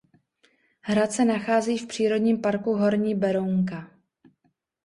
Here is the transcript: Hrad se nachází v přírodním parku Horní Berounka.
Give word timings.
Hrad 0.81 1.11
se 1.11 1.25
nachází 1.25 1.77
v 1.77 1.87
přírodním 1.87 2.41
parku 2.41 2.73
Horní 2.73 3.15
Berounka. 3.15 3.91